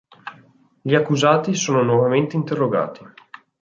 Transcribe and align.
Gli 0.81 0.95
accusati 0.95 1.53
sono 1.53 1.83
nuovamente 1.83 2.35
interrogati. 2.35 3.05